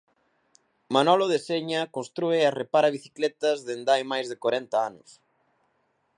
[0.95, 5.09] Manolo deseña, contrúe e repara bicicletas dende hai máis de corenta anos.